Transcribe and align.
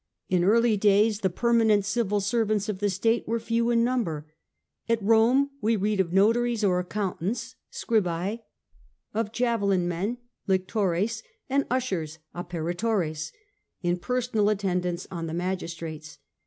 In 0.29 0.43
early 0.43 0.77
days 0.77 1.19
the 1.19 1.29
permanent 1.29 1.85
civil 1.85 2.21
servants 2.21 2.67
of 2.67 2.79
the 2.79 2.89
state 2.89 3.21
f. 3.21 3.25
The 3.27 3.29
were 3.33 3.39
few 3.39 3.69
in 3.69 3.83
number. 3.83 4.25
At. 4.89 4.99
Rome 4.99 5.51
we 5.61 5.75
read 5.75 5.99
of 5.99 6.11
notaries 6.11 6.63
or 6.63 6.79
accountants 6.79 7.55
(scribae), 7.71 8.39
of 9.13 9.31
javelin 9.31 9.81
c^acy 9.83 9.87
men 9.87 10.17
(lictores), 10.49 11.21
and 11.51 11.67
ushers 11.69 12.17
(apparitores) 12.33 13.31
in 13.83 13.99
personal 13.99 14.49
attendance 14.49 15.05
on 15.11 15.27
the 15.27 15.35
magistrates. 15.35 16.17